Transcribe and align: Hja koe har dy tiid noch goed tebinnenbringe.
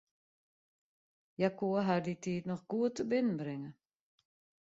Hja 1.37 1.49
koe 1.59 1.79
har 1.87 1.99
dy 2.05 2.13
tiid 2.23 2.43
noch 2.47 2.63
goed 2.71 2.93
tebinnenbringe. 2.95 3.71